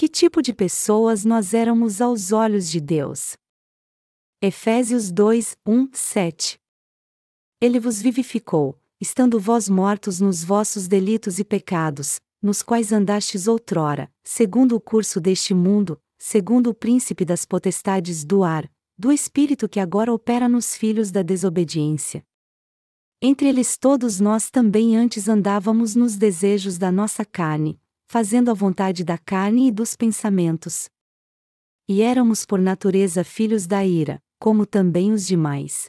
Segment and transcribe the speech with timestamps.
[0.00, 3.36] Que tipo de pessoas nós éramos aos olhos de Deus?
[4.40, 6.58] Efésios 2, 1, 7
[7.60, 14.10] Ele vos vivificou, estando vós mortos nos vossos delitos e pecados, nos quais andastes outrora,
[14.24, 19.78] segundo o curso deste mundo, segundo o príncipe das potestades do ar, do espírito que
[19.78, 22.24] agora opera nos filhos da desobediência.
[23.20, 27.78] Entre eles todos nós também antes andávamos nos desejos da nossa carne,
[28.10, 30.88] fazendo a vontade da carne e dos pensamentos.
[31.88, 35.88] E éramos por natureza filhos da ira, como também os demais.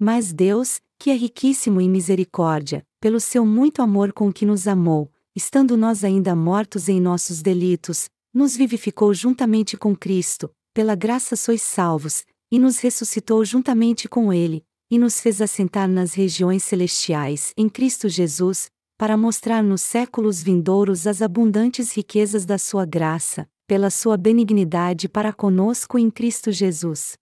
[0.00, 5.12] Mas Deus, que é riquíssimo em misericórdia, pelo seu muito amor com que nos amou,
[5.32, 11.62] estando nós ainda mortos em nossos delitos, nos vivificou juntamente com Cristo, pela graça sois
[11.62, 17.68] salvos, e nos ressuscitou juntamente com Ele, e nos fez assentar nas regiões celestiais em
[17.68, 18.68] Cristo Jesus,
[19.02, 25.32] para mostrar nos séculos vindouros as abundantes riquezas da Sua graça, pela Sua benignidade para
[25.32, 27.18] conosco em Cristo Jesus.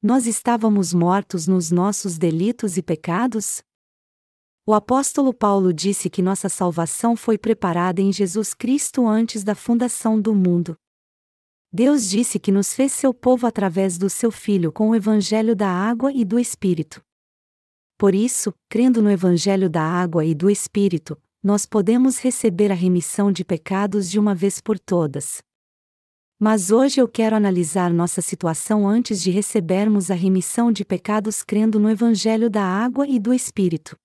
[0.00, 3.64] Nós estávamos mortos nos nossos delitos e pecados?
[4.64, 10.20] O apóstolo Paulo disse que nossa salvação foi preparada em Jesus Cristo antes da fundação
[10.20, 10.76] do mundo.
[11.72, 15.68] Deus disse que nos fez seu povo através do seu Filho com o Evangelho da
[15.68, 17.04] água e do Espírito.
[17.98, 23.32] Por isso, crendo no Evangelho da água e do Espírito, nós podemos receber a remissão
[23.32, 25.40] de pecados de uma vez por todas.
[26.38, 31.80] Mas hoje eu quero analisar nossa situação antes de recebermos a remissão de pecados crendo
[31.80, 33.96] no Evangelho da água e do Espírito.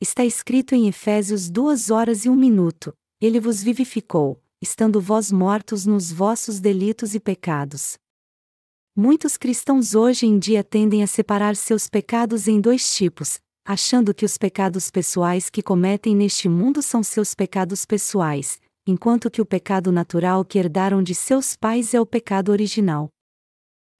[0.00, 5.84] Está escrito em Efésios duas horas e um minuto: Ele vos vivificou, estando vós mortos
[5.84, 7.98] nos vossos delitos e pecados.
[8.98, 14.24] Muitos cristãos hoje em dia tendem a separar seus pecados em dois tipos, achando que
[14.24, 19.92] os pecados pessoais que cometem neste mundo são seus pecados pessoais, enquanto que o pecado
[19.92, 23.10] natural que herdaram de seus pais é o pecado original.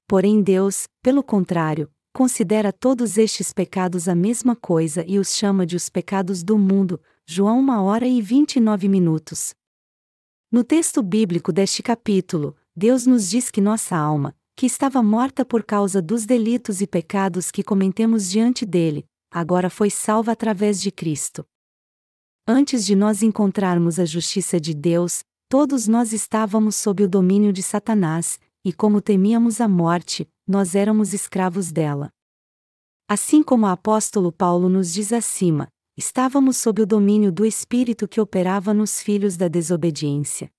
[0.07, 5.75] Porém, Deus, pelo contrário, considera todos estes pecados a mesma coisa e os chama de
[5.75, 6.99] os pecados do mundo.
[7.23, 9.53] João 1 hora e 29 minutos.
[10.51, 15.63] No texto bíblico deste capítulo, Deus nos diz que nossa alma, que estava morta por
[15.63, 21.45] causa dos delitos e pecados que cometemos diante dele, agora foi salva através de Cristo.
[22.47, 27.61] Antes de nós encontrarmos a justiça de Deus, todos nós estávamos sob o domínio de
[27.61, 32.09] Satanás, e como temíamos a morte, nós éramos escravos dela.
[33.07, 38.19] Assim como o apóstolo Paulo nos diz acima, estávamos sob o domínio do espírito que
[38.19, 40.49] operava nos filhos da desobediência.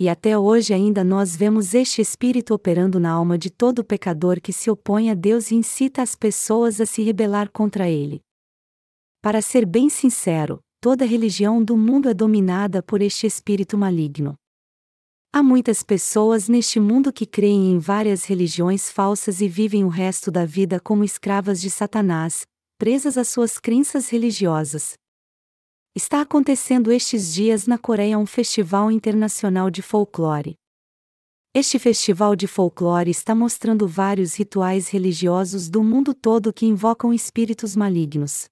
[0.00, 4.52] E até hoje ainda nós vemos este espírito operando na alma de todo pecador que
[4.52, 8.20] se opõe a Deus e incita as pessoas a se rebelar contra ele.
[9.20, 14.36] Para ser bem sincero, toda religião do mundo é dominada por este espírito maligno.
[15.32, 20.30] Há muitas pessoas neste mundo que creem em várias religiões falsas e vivem o resto
[20.30, 22.46] da vida como escravas de Satanás,
[22.78, 24.94] presas às suas crenças religiosas.
[26.00, 30.54] Está acontecendo estes dias na Coreia um festival internacional de folclore.
[31.52, 37.74] Este festival de folclore está mostrando vários rituais religiosos do mundo todo que invocam espíritos
[37.74, 38.48] malignos.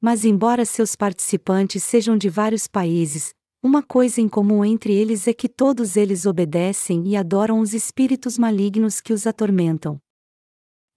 [0.00, 5.34] Mas, embora seus participantes sejam de vários países, uma coisa em comum entre eles é
[5.34, 9.98] que todos eles obedecem e adoram os espíritos malignos que os atormentam.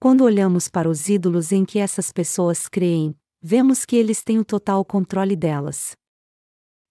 [0.00, 4.44] Quando olhamos para os ídolos em que essas pessoas creem, vemos que eles têm o
[4.44, 5.92] total controle delas.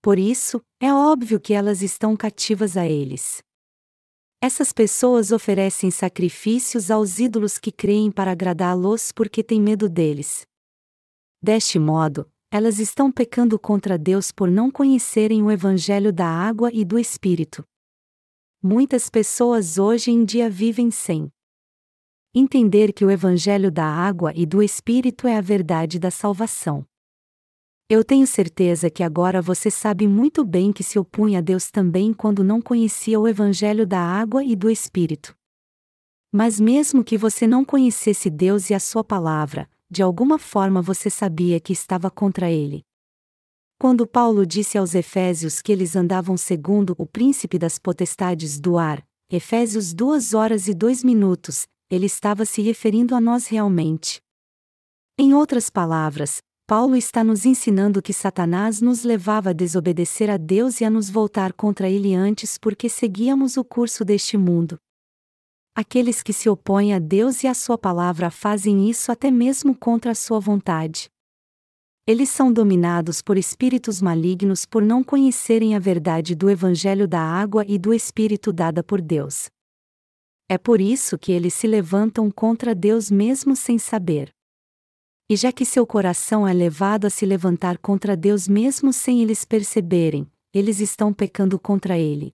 [0.02, 3.42] Por isso, é óbvio que elas estão cativas a eles.
[4.42, 10.46] Essas pessoas oferecem sacrifícios aos ídolos que creem para agradá-los porque têm medo deles.
[11.42, 16.86] Deste modo, elas estão pecando contra Deus por não conhecerem o Evangelho da água e
[16.86, 17.64] do Espírito.
[18.64, 21.30] Muitas pessoas hoje em dia vivem sem
[22.34, 26.86] entender que o Evangelho da água e do Espírito é a verdade da salvação.
[27.90, 32.14] Eu tenho certeza que agora você sabe muito bem que se opunha a Deus também
[32.14, 35.34] quando não conhecia o Evangelho da água e do Espírito.
[36.32, 41.10] Mas mesmo que você não conhecesse Deus e a Sua palavra, de alguma forma você
[41.10, 42.84] sabia que estava contra ele.
[43.80, 49.02] Quando Paulo disse aos Efésios que eles andavam segundo o príncipe das potestades do ar,
[49.32, 54.20] Efésios 2 horas e 2 minutos, ele estava se referindo a nós realmente.
[55.18, 60.82] Em outras palavras, Paulo está nos ensinando que Satanás nos levava a desobedecer a Deus
[60.82, 64.78] e a nos voltar contra ele antes porque seguíamos o curso deste mundo.
[65.74, 70.12] Aqueles que se opõem a Deus e à Sua palavra fazem isso até mesmo contra
[70.12, 71.08] a sua vontade.
[72.06, 77.64] Eles são dominados por espíritos malignos por não conhecerem a verdade do Evangelho da água
[77.68, 79.50] e do Espírito dada por Deus.
[80.50, 84.34] É por isso que eles se levantam contra Deus mesmo sem saber.
[85.30, 89.44] E já que seu coração é levado a se levantar contra Deus mesmo sem eles
[89.44, 92.34] perceberem, eles estão pecando contra Ele.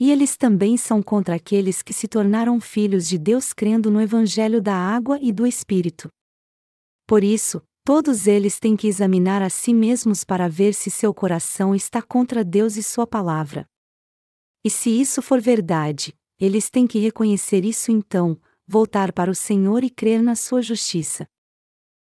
[0.00, 4.62] E eles também são contra aqueles que se tornaram filhos de Deus crendo no Evangelho
[4.62, 6.08] da água e do Espírito.
[7.06, 11.74] Por isso, todos eles têm que examinar a si mesmos para ver se seu coração
[11.74, 13.66] está contra Deus e Sua palavra.
[14.64, 16.14] E se isso for verdade,
[16.44, 18.36] eles têm que reconhecer isso então,
[18.66, 21.24] voltar para o Senhor e crer na sua justiça.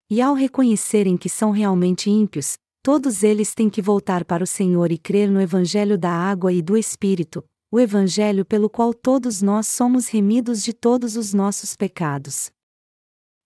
[0.10, 4.92] E ao reconhecerem que são realmente ímpios, todos eles têm que voltar para o Senhor
[4.92, 7.42] e crer no Evangelho da água e do Espírito,
[7.72, 12.52] o Evangelho pelo qual todos nós somos remidos de todos os nossos pecados.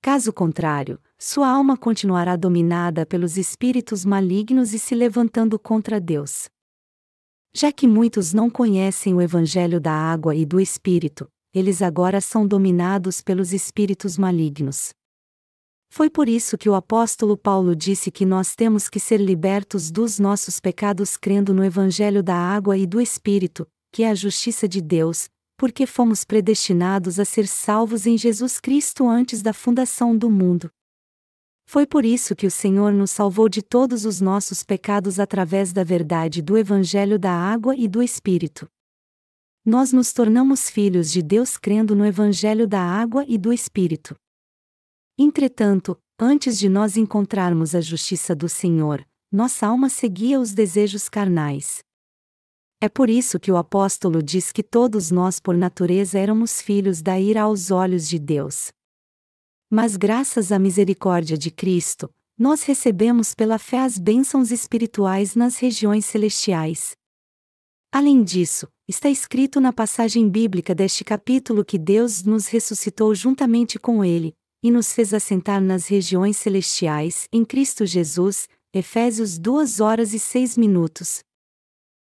[0.01, 6.49] Caso contrário, sua alma continuará dominada pelos espíritos malignos e se levantando contra Deus.
[7.53, 12.47] Já que muitos não conhecem o Evangelho da água e do Espírito, eles agora são
[12.47, 14.93] dominados pelos espíritos malignos.
[15.89, 20.17] Foi por isso que o apóstolo Paulo disse que nós temos que ser libertos dos
[20.17, 24.79] nossos pecados crendo no Evangelho da água e do Espírito, que é a justiça de
[24.81, 25.27] Deus,
[25.57, 30.71] porque fomos predestinados a ser salvos em Jesus Cristo antes da fundação do mundo.
[31.65, 35.83] Foi por isso que o Senhor nos salvou de todos os nossos pecados através da
[35.83, 38.69] verdade do Evangelho da Água e do Espírito.
[39.65, 44.15] Nós nos tornamos filhos de Deus crendo no Evangelho da Água e do Espírito.
[45.17, 51.83] Entretanto, antes de nós encontrarmos a justiça do Senhor, nossa alma seguia os desejos carnais.
[52.81, 57.19] É por isso que o apóstolo diz que todos nós, por natureza, éramos filhos da
[57.19, 58.71] ira aos olhos de Deus.
[59.73, 66.03] Mas graças à misericórdia de Cristo, nós recebemos pela fé as bênçãos espirituais nas regiões
[66.03, 66.91] celestiais.
[67.89, 74.03] Além disso, está escrito na passagem bíblica deste capítulo que Deus nos ressuscitou juntamente com
[74.03, 80.19] Ele, e nos fez assentar nas regiões celestiais, em Cristo Jesus, Efésios 2 horas e
[80.19, 81.23] 6 minutos.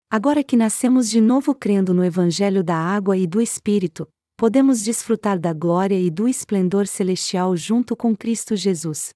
[0.09, 4.07] Agora que nascemos de novo crendo no Evangelho da Água e do Espírito,
[4.41, 9.11] podemos desfrutar da glória e do esplendor celestial junto com Cristo Jesus.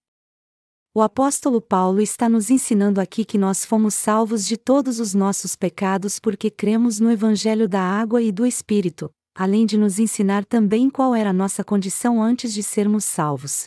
[0.93, 5.55] O apóstolo Paulo está nos ensinando aqui que nós fomos salvos de todos os nossos
[5.55, 10.91] pecados porque cremos no Evangelho da água e do Espírito, além de nos ensinar também
[10.91, 13.63] qual era a nossa condição antes de sermos salvos.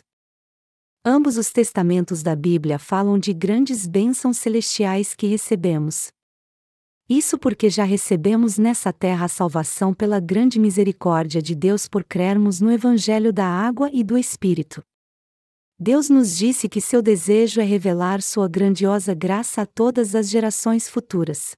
[1.03, 6.07] Ambos os testamentos da Bíblia falam de grandes bênçãos celestiais que recebemos.
[7.09, 12.61] Isso porque já recebemos nessa terra a salvação pela grande misericórdia de Deus por crermos
[12.61, 14.83] no Evangelho da água e do Espírito.
[15.79, 20.87] Deus nos disse que seu desejo é revelar sua grandiosa graça a todas as gerações
[20.87, 21.55] futuras.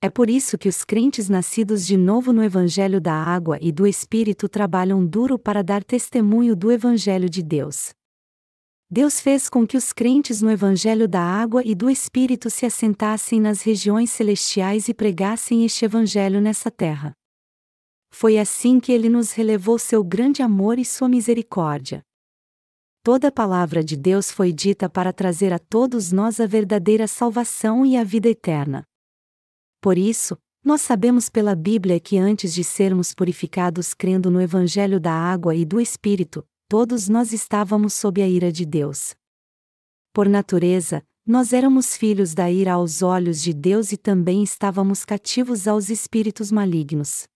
[0.00, 3.86] É por isso que os crentes nascidos de novo no Evangelho da água e do
[3.86, 7.90] Espírito trabalham duro para dar testemunho do Evangelho de Deus.
[8.88, 13.40] Deus fez com que os crentes no Evangelho da Água e do Espírito se assentassem
[13.40, 17.12] nas regiões celestiais e pregassem este Evangelho nessa terra.
[18.12, 22.00] Foi assim que ele nos relevou seu grande amor e sua misericórdia.
[23.02, 27.84] Toda a palavra de Deus foi dita para trazer a todos nós a verdadeira salvação
[27.84, 28.84] e a vida eterna.
[29.80, 35.12] Por isso, nós sabemos pela Bíblia que antes de sermos purificados crendo no Evangelho da
[35.12, 39.14] Água e do Espírito, todos nós estávamos sob a ira de Deus.
[40.12, 45.68] Por natureza, nós éramos filhos da ira aos olhos de Deus e também estávamos cativos
[45.68, 47.26] aos espíritos malignos.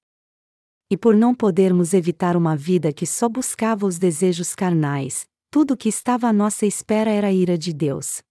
[0.91, 5.89] E por não podermos evitar uma vida que só buscava os desejos carnais, tudo que
[5.89, 8.23] estava à nossa espera era a ira de Deus.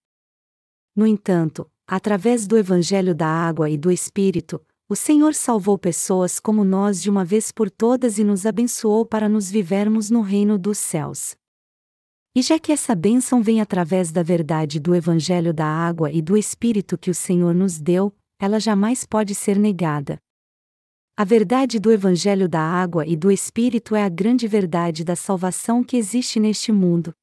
[0.94, 6.64] No entanto, através do Evangelho da Água e do Espírito, o Senhor salvou pessoas como
[6.64, 10.78] nós de uma vez por todas e nos abençoou para nos vivermos no reino dos
[10.78, 11.36] céus.
[12.34, 16.36] E já que essa bênção vem através da verdade do Evangelho da água e do
[16.36, 20.18] Espírito que o Senhor nos deu, ela jamais pode ser negada.
[21.16, 25.84] A verdade do Evangelho da água e do Espírito é a grande verdade da salvação
[25.84, 27.14] que existe neste mundo.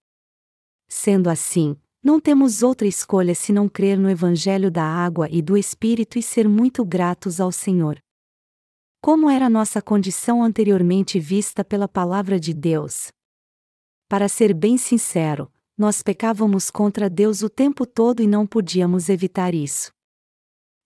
[0.87, 1.75] Sendo assim,
[2.07, 6.47] não temos outra escolha senão crer no Evangelho da água e do Espírito e ser
[6.47, 7.99] muito gratos ao Senhor.
[9.01, 13.11] Como era nossa condição anteriormente vista pela Palavra de Deus?
[14.07, 19.53] Para ser bem sincero, nós pecávamos contra Deus o tempo todo e não podíamos evitar
[19.53, 19.91] isso.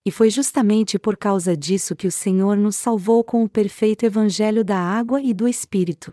[0.04, 4.64] E foi justamente por causa disso que o Senhor nos salvou com o perfeito Evangelho
[4.64, 6.12] da água e do Espírito.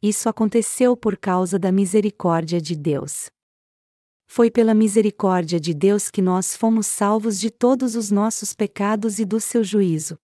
[0.00, 3.28] Isso aconteceu por causa da misericórdia de Deus.
[4.26, 9.24] Foi pela misericórdia de Deus que nós fomos salvos de todos os nossos pecados e
[9.24, 10.18] do seu juízo.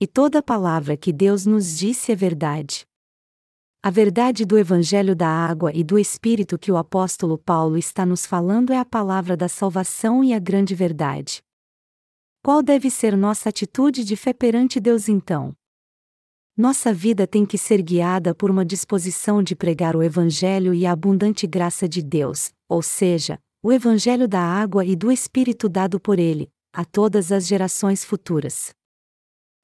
[0.00, 2.86] E toda palavra que Deus nos disse é verdade.
[3.82, 8.26] A verdade do Evangelho da Água e do Espírito que o apóstolo Paulo está nos
[8.26, 11.42] falando é a palavra da salvação e a grande verdade.
[12.44, 15.54] Qual deve ser nossa atitude de fé perante Deus então?
[16.58, 20.90] Nossa vida tem que ser guiada por uma disposição de pregar o Evangelho e a
[20.90, 26.18] abundante graça de Deus, ou seja, o Evangelho da água e do Espírito dado por
[26.18, 28.72] Ele, a todas as gerações futuras.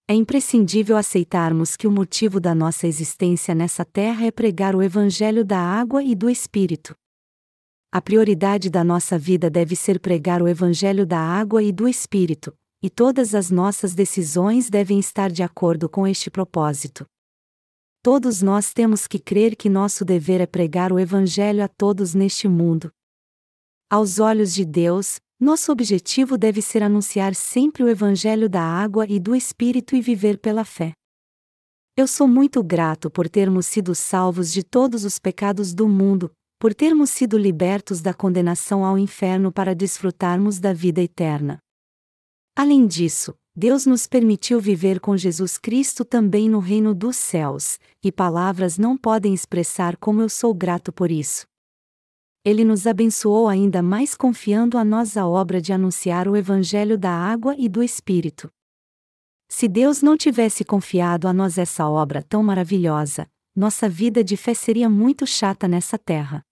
[0.07, 5.45] É imprescindível aceitarmos que o motivo da nossa existência nessa terra é pregar o Evangelho
[5.45, 6.95] da água e do Espírito.
[7.91, 12.55] A prioridade da nossa vida deve ser pregar o Evangelho da água e do Espírito,
[12.85, 17.07] e todas as nossas decisões devem estar de acordo com este propósito.
[18.03, 22.47] Todos nós temos que crer que nosso dever é pregar o Evangelho a todos neste
[22.47, 22.93] mundo.
[23.91, 29.19] Aos olhos de Deus, nosso objetivo deve ser anunciar sempre o Evangelho da água e
[29.19, 30.93] do Espírito e viver pela fé.
[31.97, 36.75] Eu sou muito grato por termos sido salvos de todos os pecados do mundo, por
[36.75, 41.64] termos sido libertos da condenação ao inferno para desfrutarmos da vida eterna.
[42.57, 48.13] Além disso, Deus nos permitiu viver com Jesus Cristo também no reino dos céus, e
[48.13, 51.47] palavras não podem expressar como eu sou grato por isso.
[52.45, 57.11] Ele nos abençoou ainda mais confiando a nós a obra de anunciar o Evangelho da
[57.11, 58.51] água e do Espírito.
[59.49, 64.53] Se Deus não tivesse confiado a nós essa obra tão maravilhosa, nossa vida de fé
[64.53, 66.45] seria muito chata nessa terra.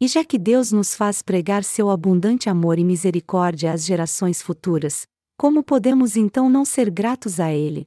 [0.00, 5.06] E já que Deus nos faz pregar seu abundante amor e misericórdia às gerações futuras,
[5.38, 7.86] como podemos então não ser gratos a Ele?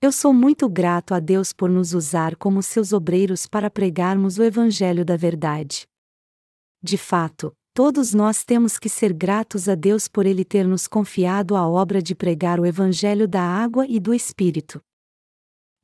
[0.00, 4.42] Eu sou muito grato a Deus por nos usar como seus obreiros para pregarmos o
[4.42, 5.86] Evangelho da Verdade.
[6.82, 11.54] De fato, todos nós temos que ser gratos a Deus por Ele ter nos confiado
[11.54, 14.82] a obra de pregar o Evangelho da água e do Espírito.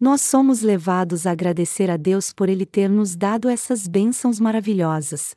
[0.00, 5.34] Nós somos levados a agradecer a Deus por Ele ter nos dado essas bênçãos maravilhosas.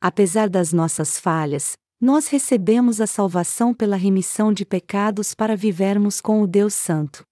[0.00, 6.40] Apesar das nossas falhas, nós recebemos a salvação pela remissão de pecados para vivermos com
[6.40, 7.22] o Deus Santo.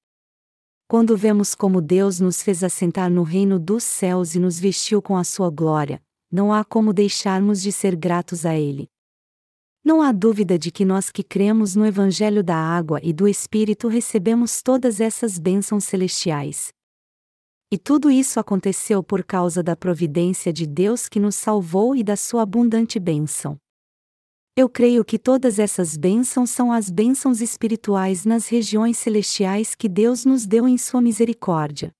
[0.86, 5.16] Quando vemos como Deus nos fez assentar no reino dos céus e nos vestiu com
[5.16, 8.86] a sua glória, não há como deixarmos de ser gratos a Ele.
[9.88, 13.88] Não há dúvida de que nós que cremos no Evangelho da Água e do Espírito
[13.88, 16.68] recebemos todas essas bênçãos celestiais.
[17.72, 22.16] E tudo isso aconteceu por causa da providência de Deus que nos salvou e da
[22.16, 23.56] sua abundante bênção.
[24.54, 30.26] Eu creio que todas essas bênçãos são as bênçãos espirituais nas regiões celestiais que Deus
[30.26, 31.92] nos deu em sua misericórdia.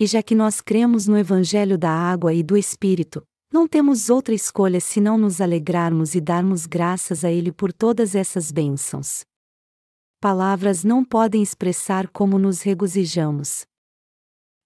[0.00, 3.22] E já que nós cremos no Evangelho da Água e do Espírito,
[3.52, 8.50] não temos outra escolha senão nos alegrarmos e darmos graças a Ele por todas essas
[8.50, 9.24] bênçãos.
[10.20, 13.64] Palavras não podem expressar como nos regozijamos.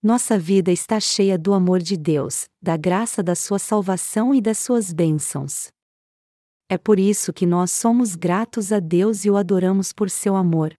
[0.03, 4.59] Nossa vida está cheia do amor de Deus, da graça da Sua salvação e das
[4.59, 5.69] Suas bênçãos.
[6.71, 10.73] É por isso que nós somos gratos a Deus e o adoramos por seu amor.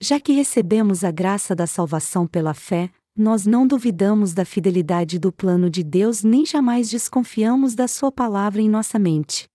[0.00, 5.32] Já que recebemos a graça da salvação pela fé, nós não duvidamos da fidelidade do
[5.32, 9.48] plano de Deus nem jamais desconfiamos da Sua palavra em nossa mente.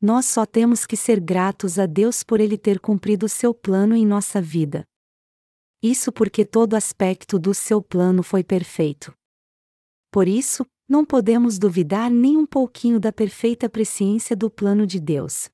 [0.00, 4.04] Nós só temos que ser gratos a Deus por Ele ter cumprido seu plano em
[4.04, 4.84] nossa vida.
[5.80, 9.14] Isso porque todo aspecto do seu plano foi perfeito.
[10.10, 15.48] Por isso, não podemos duvidar nem um pouquinho da perfeita presciência do plano de Deus.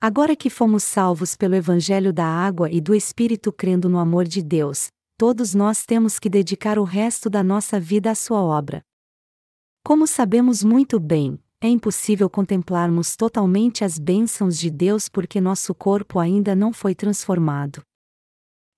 [0.00, 4.42] Agora que fomos salvos pelo Evangelho da Água e do Espírito crendo no amor de
[4.42, 4.88] Deus,
[5.18, 8.82] todos nós temos que dedicar o resto da nossa vida à sua obra.
[9.82, 16.18] Como sabemos muito bem, é impossível contemplarmos totalmente as bênçãos de Deus porque nosso corpo
[16.18, 17.82] ainda não foi transformado.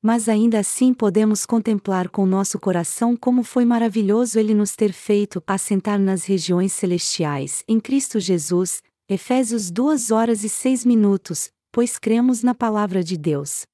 [0.01, 5.43] Mas ainda assim podemos contemplar com nosso coração como foi maravilhoso Ele nos ter feito
[5.45, 12.45] assentar nas regiões celestiais em Cristo Jesus, Efésios 2 horas e 6 minutos, pois cremos
[12.45, 13.68] na palavra de Deus.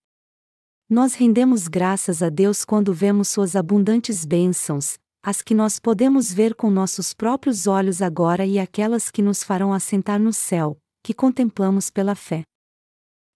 [0.94, 6.54] Nós rendemos graças a Deus quando vemos suas abundantes bênçãos, as que nós podemos ver
[6.54, 11.90] com nossos próprios olhos agora e aquelas que nos farão assentar no céu, que contemplamos
[11.90, 12.44] pela fé.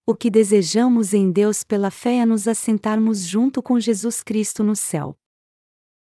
[0.07, 4.73] O que desejamos em Deus pela fé é nos assentarmos junto com Jesus Cristo no
[4.73, 5.13] céu.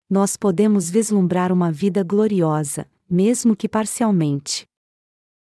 [0.07, 4.67] Nós podemos vislumbrar uma vida gloriosa, mesmo que parcialmente.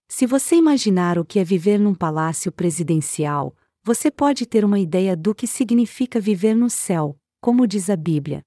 [0.09, 5.17] Se você imaginar o que é viver num palácio presidencial, você pode ter uma ideia
[5.17, 8.43] do que significa viver no céu, como diz a Bíblia.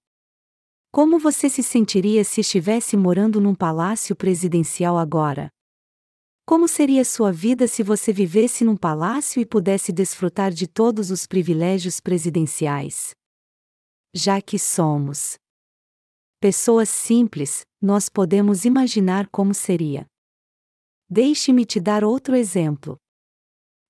[0.91, 5.49] Como você se sentiria se estivesse morando num palácio presidencial agora?
[6.45, 11.27] Como seria sua vida se você vivesse num palácio e pudesse desfrutar de todos os
[11.27, 13.13] privilégios presidenciais?
[14.13, 15.35] Já que somos
[16.39, 20.05] pessoas simples, nós podemos imaginar como seria.
[21.09, 22.97] Deixe-me te dar outro exemplo.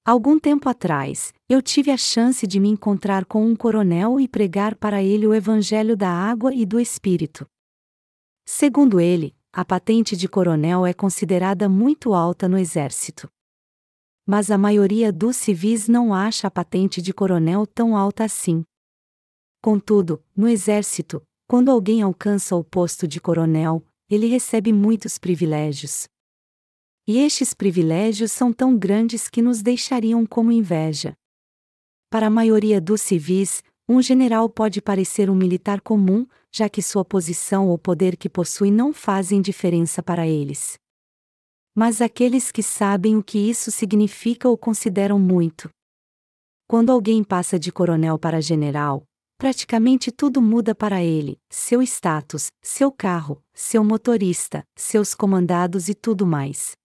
[0.04, 4.76] Algum tempo atrás, eu tive a chance de me encontrar com um coronel e pregar
[4.76, 7.46] para ele o Evangelho da Água e do Espírito.
[8.44, 13.30] Segundo ele, a patente de coronel é considerada muito alta no Exército.
[14.26, 18.64] Mas a maioria dos civis não acha a patente de coronel tão alta assim.
[19.62, 26.08] Contudo, no Exército, quando alguém alcança o posto de coronel, ele recebe muitos privilégios.
[27.08, 31.16] E estes privilégios são tão grandes que nos deixariam como inveja.
[32.16, 37.04] Para a maioria dos civis, um general pode parecer um militar comum, já que sua
[37.04, 40.80] posição ou poder que possui não fazem diferença para eles.
[41.76, 45.70] Mas aqueles que sabem o que isso significa o consideram muito.
[46.70, 49.04] Quando alguém passa de coronel para general,
[49.38, 56.26] praticamente tudo muda para ele: seu status, seu carro, seu motorista, seus comandados e tudo
[56.26, 56.78] mais.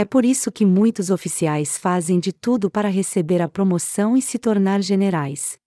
[0.00, 4.38] É por isso que muitos oficiais fazem de tudo para receber a promoção e se
[4.38, 5.58] tornar generais.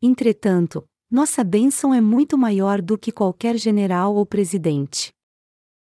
[0.00, 5.12] Entretanto, nossa bênção é muito maior do que qualquer general ou presidente.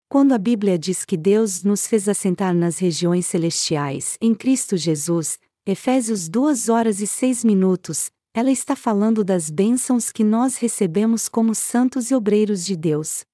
[0.07, 5.37] Quando a Bíblia diz que Deus nos fez assentar nas regiões celestiais em Cristo Jesus,
[5.67, 11.53] Efésios 2 horas e 6 minutos, ela está falando das bênçãos que nós recebemos como
[11.53, 13.25] santos e obreiros de Deus.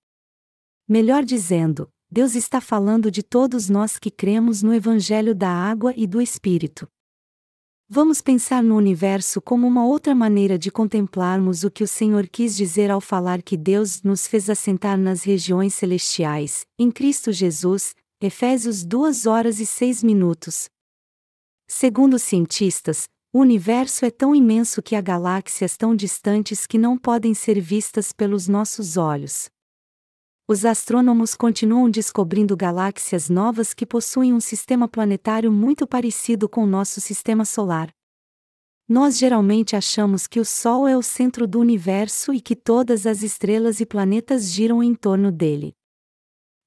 [0.88, 6.08] Melhor dizendo, Deus está falando de todos nós que cremos no Evangelho da Água e
[6.08, 6.88] do Espírito.
[7.88, 12.56] Vamos pensar no universo como uma outra maneira de contemplarmos o que o Senhor quis
[12.56, 18.84] dizer ao falar que Deus nos fez assentar nas regiões celestiais, em Cristo Jesus, Efésios
[18.84, 20.68] 2 horas e 6 minutos.
[21.68, 26.98] Segundo os cientistas, o universo é tão imenso que há galáxias tão distantes que não
[26.98, 29.48] podem ser vistas pelos nossos olhos
[30.52, 36.66] os astrônomos continuam descobrindo galáxias novas que possuem um sistema planetário muito parecido com o
[36.66, 37.94] nosso sistema solar.
[38.88, 43.22] Nós geralmente achamos que o Sol é o centro do universo e que todas as
[43.22, 45.76] estrelas e planetas giram em torno dele.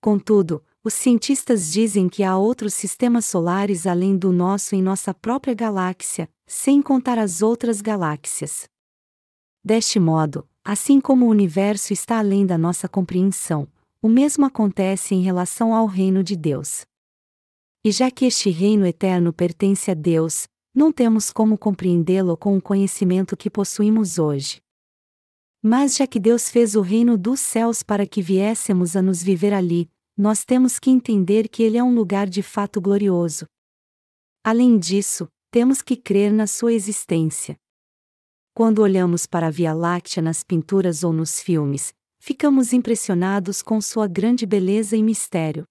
[0.00, 5.54] Contudo, os cientistas dizem que há outros sistemas solares além do nosso em nossa própria
[5.54, 8.68] galáxia, sem contar as outras galáxias.
[9.64, 13.66] Deste modo, Assim como o universo está além da nossa compreensão,
[14.00, 16.84] o mesmo acontece em relação ao reino de Deus.
[17.84, 22.62] E já que este reino eterno pertence a Deus, não temos como compreendê-lo com o
[22.62, 24.60] conhecimento que possuímos hoje.
[25.60, 29.52] Mas já que Deus fez o reino dos céus para que viéssemos a nos viver
[29.52, 33.46] ali, nós temos que entender que ele é um lugar de fato glorioso.
[34.44, 37.56] Além disso, temos que crer na sua existência.
[38.54, 44.06] Quando olhamos para a Via Láctea nas pinturas ou nos filmes, ficamos impressionados com sua
[44.06, 45.64] grande beleza e mistério.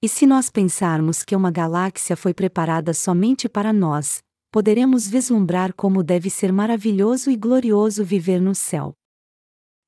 [0.00, 4.22] E se nós pensarmos que uma galáxia foi preparada somente para nós,
[4.52, 8.94] poderemos vislumbrar como deve ser maravilhoso e glorioso viver no céu.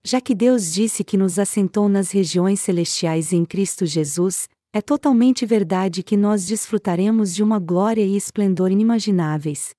[0.05, 5.47] Já que Deus disse que nos assentou nas regiões celestiais em Cristo Jesus, é totalmente
[5.47, 9.71] verdade que nós desfrutaremos de uma glória e esplendor inimagináveis,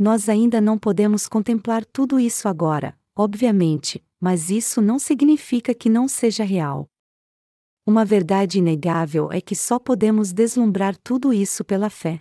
[0.00, 6.08] nós ainda não podemos contemplar tudo isso agora, obviamente, mas isso não significa que não
[6.08, 6.86] seja real.
[7.86, 12.18] Uma verdade inegável é que só podemos deslumbrar tudo isso pela fé.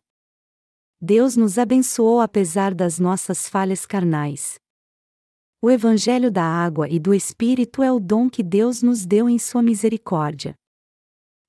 [0.99, 4.55] Deus nos abençoou apesar das nossas falhas carnais.
[5.61, 9.39] O Evangelho da água e do Espírito é o dom que Deus nos deu em
[9.39, 10.53] Sua misericórdia.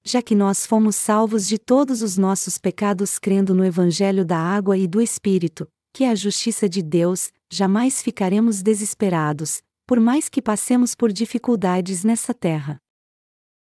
[0.05, 4.79] Já que nós fomos salvos de todos os nossos pecados crendo no Evangelho da água
[4.79, 10.41] e do Espírito, que é a justiça de Deus, jamais ficaremos desesperados, por mais que
[10.41, 12.81] passemos por dificuldades nessa terra.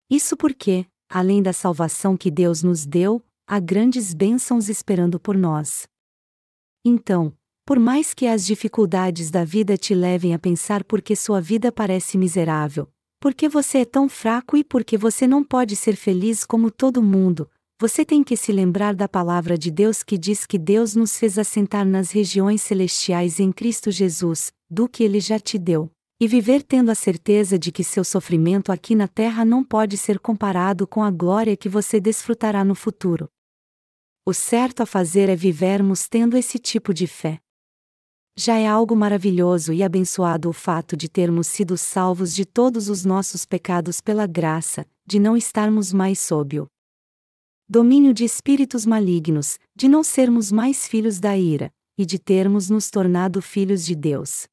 [0.10, 5.88] Isso porque, além da salvação que Deus nos deu, há grandes bênçãos esperando por nós.
[6.84, 7.34] Então,
[7.66, 11.72] por mais que as dificuldades da vida te levem a pensar por que sua vida
[11.72, 12.88] parece miserável,
[13.20, 17.50] porque você é tão fraco e porque você não pode ser feliz como todo mundo,
[17.78, 21.38] você tem que se lembrar da palavra de Deus que diz que Deus nos fez
[21.38, 26.64] assentar nas regiões celestiais em Cristo Jesus, do que Ele já te deu, e viver
[26.64, 31.04] tendo a certeza de que seu sofrimento aqui na terra não pode ser comparado com
[31.04, 33.30] a glória que você desfrutará no futuro.
[34.26, 37.42] O certo a fazer é vivermos tendo esse tipo de fé.
[38.38, 43.04] Já é algo maravilhoso e abençoado o fato de termos sido salvos de todos os
[43.04, 46.75] nossos pecados pela graça, de não estarmos mais sob o
[47.68, 52.90] domínio de espíritos malignos, de não sermos mais filhos da ira, e de termos nos
[52.90, 54.48] tornado filhos de Deus.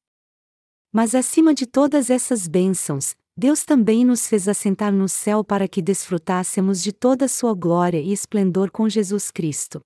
[0.91, 5.81] Mas acima de todas essas bênçãos, Deus também nos fez assentar no céu para que
[5.81, 9.81] desfrutássemos de toda sua glória e esplendor com Jesus Cristo.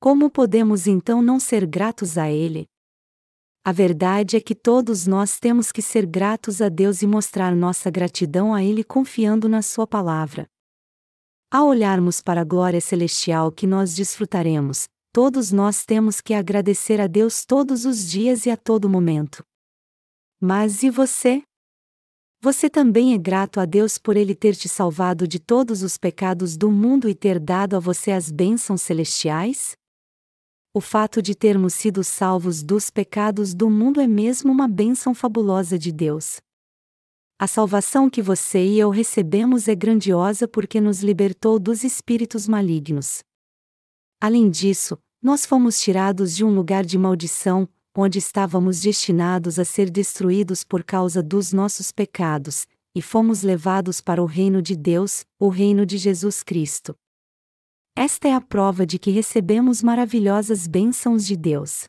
[0.00, 2.66] Como podemos então não ser gratos a Ele?
[3.64, 7.90] A verdade é que todos nós temos que ser gratos a Deus e mostrar nossa
[7.90, 10.46] gratidão a Ele confiando na Sua palavra.
[11.50, 17.06] Ao olharmos para a glória celestial que nós desfrutaremos, todos nós temos que agradecer a
[17.06, 19.44] Deus todos os dias e a todo momento.
[20.40, 21.42] Mas e você?
[22.42, 26.56] Você também é grato a Deus por Ele ter te salvado de todos os pecados
[26.56, 29.76] do mundo e ter dado a você as bênçãos celestiais?
[30.76, 35.78] o fato de termos sido salvos dos pecados do mundo é mesmo uma bênção fabulosa
[35.78, 36.36] de Deus.
[37.38, 43.22] A salvação que você e eu recebemos é grandiosa porque nos libertou dos espíritos malignos.
[44.18, 49.90] Além disso, nós fomos tirados de um lugar de maldição, onde estávamos destinados a ser
[49.90, 55.50] destruídos por causa dos nossos pecados, e fomos levados para o reino de Deus, o
[55.50, 56.96] reino de Jesus Cristo.
[57.94, 61.84] Esta é a prova de que recebemos maravilhosas bênçãos de Deus.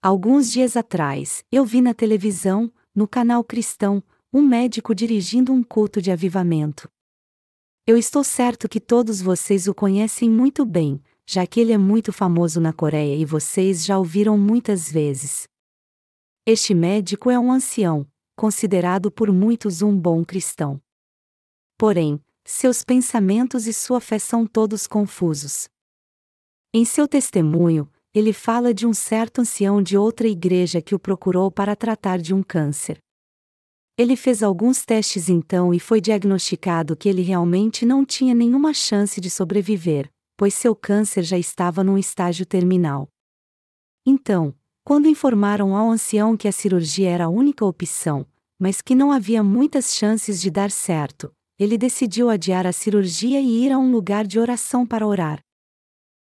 [0.00, 4.00] Alguns dias atrás, eu vi na televisão, no canal cristão,
[4.36, 6.90] um médico dirigindo um culto de avivamento.
[7.86, 12.12] Eu estou certo que todos vocês o conhecem muito bem, já que ele é muito
[12.12, 15.48] famoso na Coreia e vocês já o viram muitas vezes.
[16.44, 20.78] Este médico é um ancião, considerado por muitos um bom cristão.
[21.78, 25.66] Porém, seus pensamentos e sua fé são todos confusos.
[26.74, 31.50] Em seu testemunho, ele fala de um certo ancião de outra igreja que o procurou
[31.50, 33.02] para tratar de um câncer.
[33.98, 39.18] Ele fez alguns testes então e foi diagnosticado que ele realmente não tinha nenhuma chance
[39.22, 43.08] de sobreviver, pois seu câncer já estava num estágio terminal.
[44.04, 44.54] Então,
[44.84, 48.26] quando informaram ao ancião que a cirurgia era a única opção,
[48.58, 53.64] mas que não havia muitas chances de dar certo, ele decidiu adiar a cirurgia e
[53.64, 55.40] ir a um lugar de oração para orar.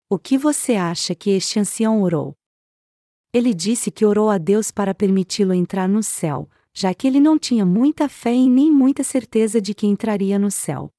[0.08, 2.34] O que você acha que este ancião orou?
[3.30, 7.38] Ele disse que orou a Deus para permiti-lo entrar no céu, já que ele não
[7.38, 10.90] tinha muita fé e nem muita certeza de que entraria no céu.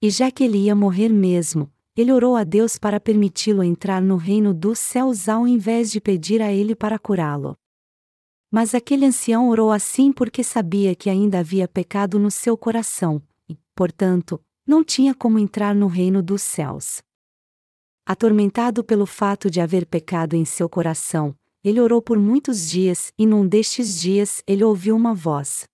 [0.00, 4.16] E já que ele ia morrer mesmo, ele orou a Deus para permiti-lo entrar no
[4.16, 7.56] reino dos céus ao invés de pedir a ele para curá-lo.
[8.50, 13.22] Mas aquele ancião orou assim porque sabia que ainda havia pecado no seu coração,
[13.74, 17.02] portanto, não tinha como entrar no reino dos céus.
[18.06, 23.26] Atormentado pelo fato de haver pecado em seu coração, ele orou por muitos dias e
[23.26, 25.64] num destes dias ele ouviu uma voz.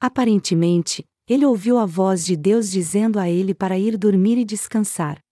[0.00, 5.22] Aparentemente, ele ouviu a voz de Deus dizendo a ele para ir dormir e descansar.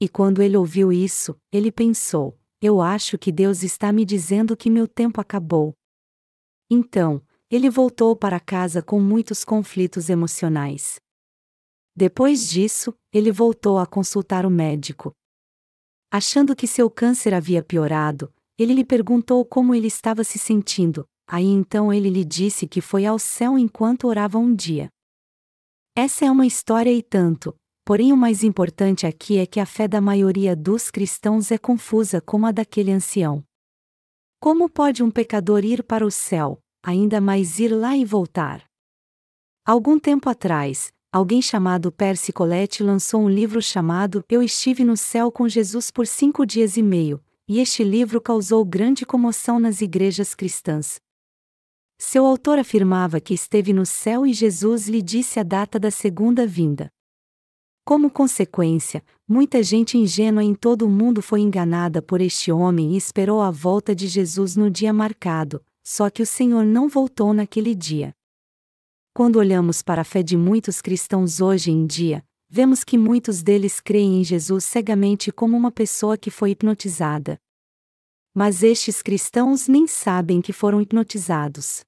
[0.00, 4.70] E quando ele ouviu isso, ele pensou: Eu acho que Deus está me dizendo que
[4.70, 5.74] meu tempo acabou.
[6.70, 11.00] Então, ele voltou para casa com muitos conflitos emocionais.
[11.96, 15.12] Depois disso, ele voltou a consultar o médico.
[16.10, 21.46] Achando que seu câncer havia piorado, ele lhe perguntou como ele estava se sentindo, aí
[21.46, 24.88] então ele lhe disse que foi ao céu enquanto orava um dia.
[25.96, 29.88] Essa é uma história e tanto, porém o mais importante aqui é que a fé
[29.88, 33.42] da maioria dos cristãos é confusa como a daquele ancião.
[34.38, 38.64] Como pode um pecador ir para o céu, ainda mais ir lá e voltar.
[39.66, 45.30] Algum tempo atrás, alguém chamado Percy Colette lançou um livro chamado Eu Estive no Céu
[45.30, 50.36] com Jesus por cinco dias e meio, e este livro causou grande comoção nas igrejas
[50.36, 51.00] cristãs.
[51.98, 56.46] Seu autor afirmava que esteve no céu e Jesus lhe disse a data da segunda
[56.46, 56.92] vinda.
[57.84, 62.96] Como consequência, muita gente ingênua em todo o mundo foi enganada por este homem e
[62.96, 67.74] esperou a volta de Jesus no dia marcado, só que o Senhor não voltou naquele
[67.74, 68.14] dia.
[69.12, 73.78] Quando olhamos para a fé de muitos cristãos hoje em dia, vemos que muitos deles
[73.78, 77.38] creem em Jesus cegamente como uma pessoa que foi hipnotizada.
[78.34, 81.84] Mas estes cristãos nem sabem que foram hipnotizados.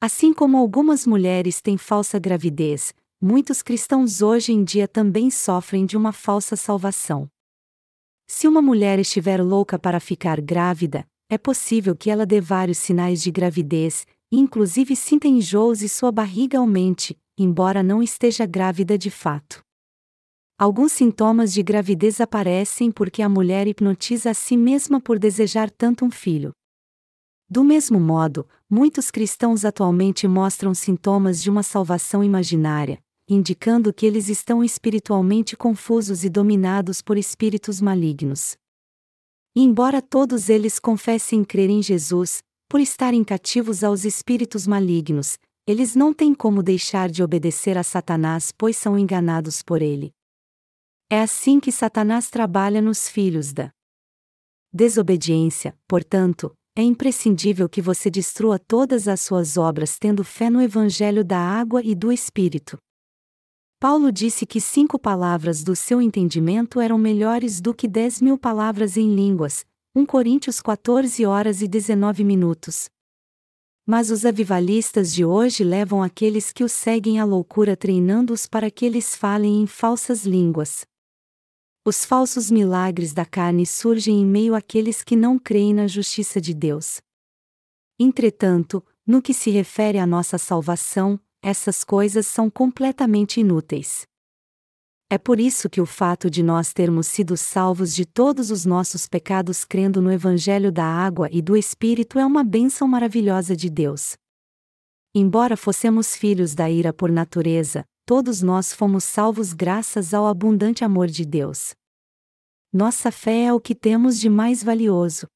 [0.00, 5.98] Assim como algumas mulheres têm falsa gravidez, muitos cristãos hoje em dia também sofrem de
[5.98, 7.28] uma falsa salvação.
[8.26, 13.22] Se uma mulher estiver louca para ficar grávida, é possível que ela dê vários sinais
[13.22, 19.62] de gravidez, inclusive sinta enjoos e sua barriga aumente, embora não esteja grávida de fato.
[20.58, 26.04] Alguns sintomas de gravidez aparecem porque a mulher hipnotiza a si mesma por desejar tanto
[26.04, 26.50] um filho.
[27.48, 32.98] Do mesmo modo, muitos cristãos atualmente mostram sintomas de uma salvação imaginária,
[33.28, 38.56] indicando que eles estão espiritualmente confusos e dominados por espíritos malignos.
[39.54, 45.38] E embora todos eles confessem crer em Jesus, por estarem cativos aos espíritos malignos,
[45.68, 50.14] eles não têm como deixar de obedecer a Satanás, pois são enganados por ele.
[51.10, 53.70] É assim que Satanás trabalha nos filhos da
[54.72, 61.22] desobediência, portanto, é imprescindível que você destrua todas as suas obras tendo fé no Evangelho
[61.22, 62.78] da água e do Espírito.
[63.78, 68.96] Paulo disse que cinco palavras do seu entendimento eram melhores do que dez mil palavras
[68.96, 72.88] em línguas, 1 Coríntios 14 horas e 19 minutos.
[73.90, 78.84] Mas os avivalistas de hoje levam aqueles que os seguem à loucura treinando-os para que
[78.84, 80.84] eles falem em falsas línguas.
[81.86, 86.52] Os falsos milagres da carne surgem em meio àqueles que não creem na justiça de
[86.52, 87.00] Deus.
[87.98, 94.06] Entretanto, no que se refere à nossa salvação, essas coisas são completamente inúteis.
[95.10, 99.06] É por isso que o fato de nós termos sido salvos de todos os nossos
[99.06, 104.16] pecados crendo no Evangelho da água e do Espírito é uma bênção maravilhosa de Deus.
[105.14, 111.06] Embora fossemos filhos da ira por natureza, todos nós fomos salvos graças ao abundante amor
[111.06, 111.74] de Deus.
[112.70, 115.26] Nossa fé é o que temos de mais valioso.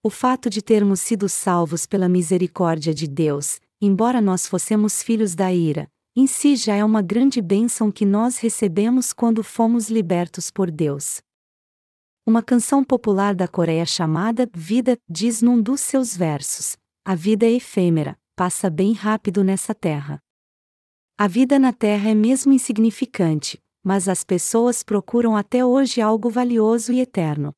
[0.00, 5.52] O fato de termos sido salvos pela misericórdia de Deus, embora nós fossemos filhos da
[5.52, 10.70] ira, em si já é uma grande bênção que nós recebemos quando fomos libertos por
[10.70, 11.20] Deus.
[12.26, 16.74] Uma canção popular da Coreia chamada Vida diz num dos seus versos:
[17.04, 20.18] A vida é efêmera, passa bem rápido nessa terra.
[21.18, 26.92] A vida na Terra é mesmo insignificante, mas as pessoas procuram até hoje algo valioso
[26.92, 27.52] e eterno.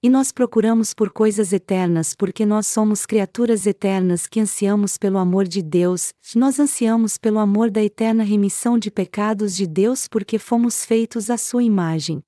[0.00, 5.48] E nós procuramos por coisas eternas porque nós somos criaturas eternas que ansiamos pelo amor
[5.48, 10.84] de Deus, nós ansiamos pelo amor da eterna remissão de pecados de Deus porque fomos
[10.84, 12.22] feitos à sua imagem.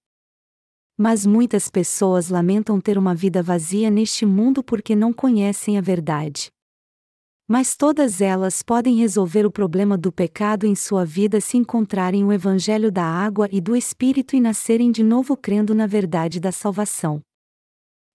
[0.99, 6.51] Mas muitas pessoas lamentam ter uma vida vazia neste mundo porque não conhecem a verdade.
[7.47, 12.33] Mas todas elas podem resolver o problema do pecado em sua vida se encontrarem o
[12.33, 17.23] Evangelho da água e do Espírito e nascerem de novo crendo na verdade da salvação.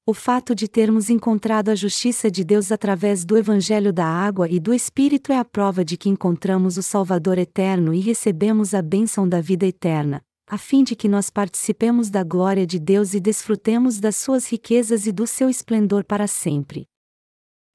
[0.07, 4.59] O fato de termos encontrado a justiça de Deus através do Evangelho da água e
[4.59, 9.27] do Espírito é a prova de que encontramos o Salvador eterno e recebemos a bênção
[9.27, 13.99] da vida eterna, a fim de que nós participemos da glória de Deus e desfrutemos
[13.99, 16.85] das suas riquezas e do seu esplendor para sempre.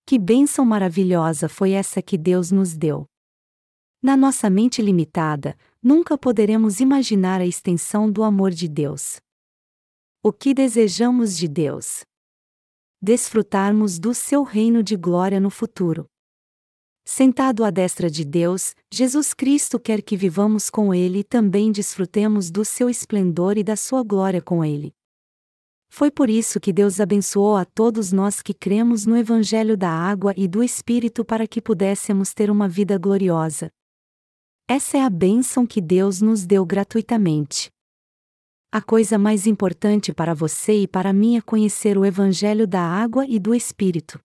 [0.06, 3.06] Que bênção maravilhosa foi essa que Deus nos deu!
[4.00, 9.18] Na nossa mente limitada, nunca poderemos imaginar a extensão do amor de Deus.
[10.22, 12.04] O que desejamos de Deus?
[13.02, 16.04] Desfrutarmos do seu reino de glória no futuro.
[17.02, 22.50] Sentado à destra de Deus, Jesus Cristo quer que vivamos com Ele e também desfrutemos
[22.50, 24.92] do seu esplendor e da sua glória com Ele.
[25.88, 30.34] Foi por isso que Deus abençoou a todos nós que cremos no Evangelho da Água
[30.36, 33.70] e do Espírito para que pudéssemos ter uma vida gloriosa.
[34.68, 37.70] Essa é a bênção que Deus nos deu gratuitamente.
[38.72, 43.26] A coisa mais importante para você e para mim é conhecer o Evangelho da Água
[43.26, 44.20] e do Espírito.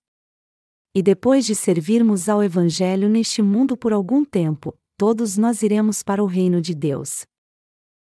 [0.94, 6.24] E depois de servirmos ao Evangelho neste mundo por algum tempo, todos nós iremos para
[6.24, 7.26] o reino de Deus.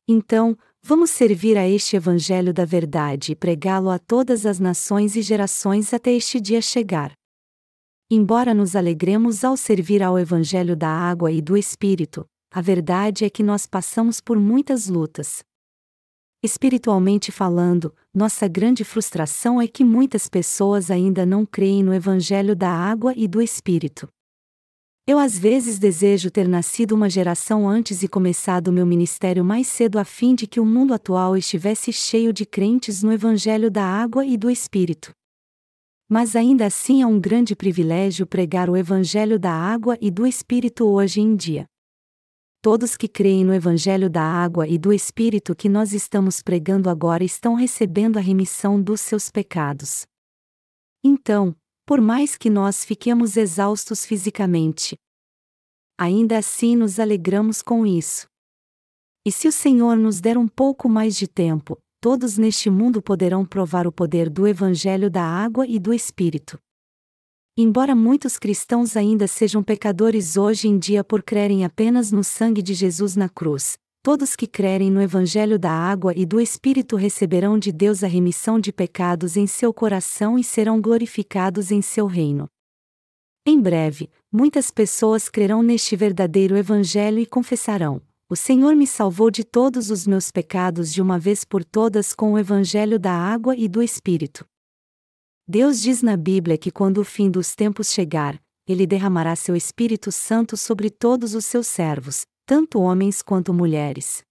[0.07, 5.21] Então, Vamos servir a este Evangelho da Verdade e pregá-lo a todas as nações e
[5.21, 7.11] gerações até este dia chegar.
[8.09, 13.29] Embora nos alegremos ao servir ao Evangelho da Água e do Espírito, a verdade é
[13.29, 15.43] que nós passamos por muitas lutas.
[16.41, 22.69] Espiritualmente falando, nossa grande frustração é que muitas pessoas ainda não creem no Evangelho da
[22.69, 24.07] Água e do Espírito.
[25.05, 29.99] Eu às vezes desejo ter nascido uma geração antes e começado meu ministério mais cedo
[29.99, 34.25] a fim de que o mundo atual estivesse cheio de crentes no Evangelho da água
[34.25, 35.11] e do Espírito.
[36.07, 40.85] Mas ainda assim é um grande privilégio pregar o Evangelho da água e do Espírito
[40.85, 41.65] hoje em dia.
[42.61, 47.23] Todos que creem no Evangelho da água e do Espírito que nós estamos pregando agora
[47.23, 50.05] estão recebendo a remissão dos seus pecados.
[51.01, 54.97] Então, por mais que nós fiquemos exaustos fisicamente.
[55.97, 58.27] Ainda assim nos alegramos com isso.
[59.25, 63.45] E se o Senhor nos der um pouco mais de tempo, todos neste mundo poderão
[63.45, 66.59] provar o poder do Evangelho da água e do Espírito.
[67.61, 72.73] Embora muitos cristãos ainda sejam pecadores hoje em dia por crerem apenas no sangue de
[72.73, 77.73] Jesus na cruz, todos que crerem no Evangelho da água e do Espírito receberão de
[77.73, 82.47] Deus a remissão de pecados em seu coração e serão glorificados em seu reino.
[83.45, 89.43] Em breve, muitas pessoas crerão neste verdadeiro Evangelho e confessarão: O Senhor me salvou de
[89.43, 93.67] todos os meus pecados de uma vez por todas com o Evangelho da água e
[93.67, 94.48] do Espírito.
[95.51, 100.11] Deus diz na Bíblia que quando o fim dos tempos chegar, ele derramará seu Espírito
[100.11, 104.21] Santo sobre todos os seus servos, tanto homens quanto mulheres.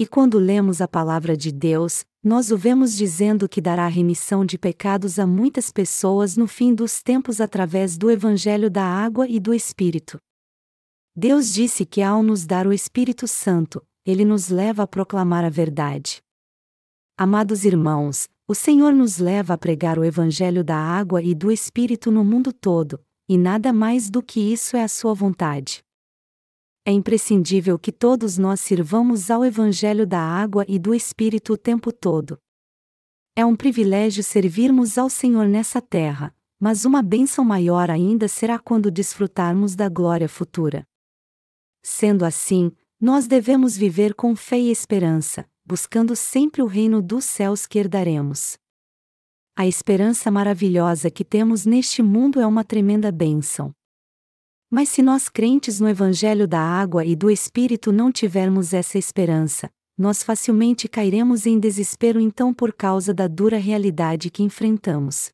[0.00, 4.58] E quando lemos a palavra de Deus, nós o vemos dizendo que dará remissão de
[4.58, 9.54] pecados a muitas pessoas no fim dos tempos através do Evangelho da água e do
[9.54, 10.18] Espírito.
[11.14, 15.48] Deus disse que ao nos dar o Espírito Santo, ele nos leva a proclamar a
[15.48, 16.20] verdade.
[17.16, 22.10] Amados irmãos, o Senhor nos leva a pregar o Evangelho da água e do Espírito
[22.10, 25.84] no mundo todo, e nada mais do que isso é a sua vontade
[26.86, 31.90] é imprescindível que todos nós sirvamos ao Evangelho da água e do Espírito o tempo
[31.90, 32.38] todo.
[33.34, 38.88] É um privilégio servirmos ao Senhor nessa terra, mas uma bênção maior ainda será quando
[38.88, 40.86] desfrutarmos da glória futura.
[41.82, 47.66] Sendo assim, nós devemos viver com fé e esperança, buscando sempre o reino dos céus
[47.66, 48.56] que herdaremos.
[49.56, 53.72] A esperança maravilhosa que temos neste mundo é uma tremenda bênção.
[54.70, 59.68] Mas se nós crentes no Evangelho da água e do Espírito não tivermos essa esperança,
[59.98, 65.30] nós facilmente cairemos em desespero então por causa da dura realidade que enfrentamos.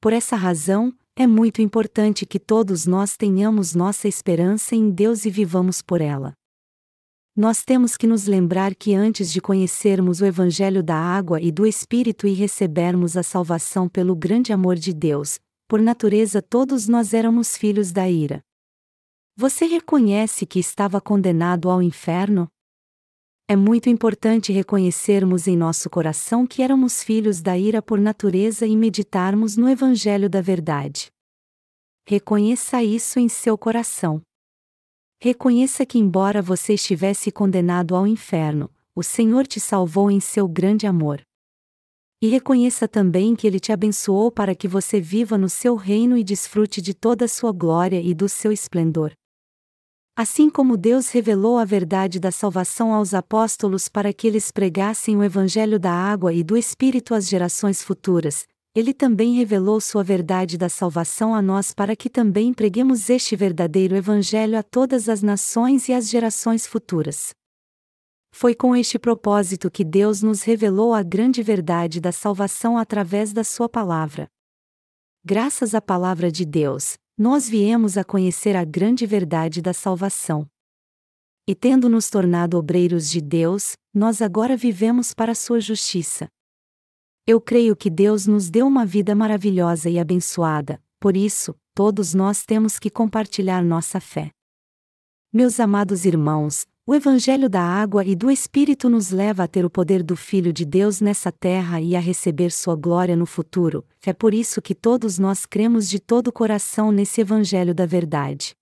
[0.00, 5.30] Por essa razão, é muito importante que todos nós tenhamos nossa esperança em Deus e
[5.30, 6.37] vivamos por ela.
[7.40, 11.64] Nós temos que nos lembrar que antes de conhecermos o Evangelho da água e do
[11.64, 17.56] Espírito e recebermos a salvação pelo grande amor de Deus, por natureza todos nós éramos
[17.56, 18.42] filhos da ira.
[19.36, 22.48] Você reconhece que estava condenado ao inferno?
[23.46, 28.76] É muito importante reconhecermos em nosso coração que éramos filhos da ira por natureza e
[28.76, 31.06] meditarmos no Evangelho da Verdade.
[32.04, 34.20] Reconheça isso em seu coração.
[35.20, 40.86] Reconheça que, embora você estivesse condenado ao inferno, o Senhor te salvou em seu grande
[40.86, 41.20] amor.
[42.22, 46.22] E reconheça também que Ele te abençoou para que você viva no seu reino e
[46.22, 49.12] desfrute de toda a sua glória e do seu esplendor.
[50.16, 55.24] Assim como Deus revelou a verdade da salvação aos apóstolos para que eles pregassem o
[55.24, 58.46] Evangelho da água e do Espírito às gerações futuras,
[58.78, 63.96] Ele também revelou sua verdade da salvação a nós para que também preguemos este verdadeiro
[63.96, 67.30] Evangelho a todas as nações e às gerações futuras.
[68.30, 73.42] Foi com este propósito que Deus nos revelou a grande verdade da salvação através da
[73.42, 74.28] Sua palavra.
[75.24, 80.46] Graças à palavra de Deus, nós viemos a conhecer a grande verdade da salvação.
[81.48, 86.28] E tendo nos tornado obreiros de Deus, nós agora vivemos para Sua justiça.
[87.30, 92.42] Eu creio que Deus nos deu uma vida maravilhosa e abençoada, por isso, todos nós
[92.42, 94.30] temos que compartilhar nossa fé.
[95.30, 99.68] Meus amados irmãos, o Evangelho da água e do Espírito nos leva a ter o
[99.68, 103.84] poder do Filho de Deus nessa terra e a receber sua glória no futuro.
[104.06, 108.56] É por isso que todos nós cremos de todo o coração nesse Evangelho da verdade.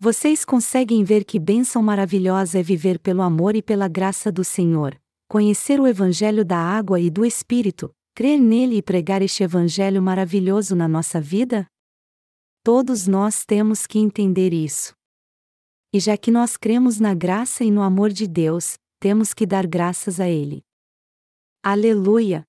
[0.00, 4.98] Vocês conseguem ver que bênção maravilhosa é viver pelo amor e pela graça do Senhor,
[5.28, 10.74] conhecer o Evangelho da água e do Espírito, crer nele e pregar este Evangelho maravilhoso
[10.74, 11.66] na nossa vida?
[12.64, 14.94] Todos nós temos que entender isso.
[15.92, 19.66] E já que nós cremos na graça e no amor de Deus, temos que dar
[19.66, 20.62] graças a Ele.
[21.62, 22.47] Aleluia!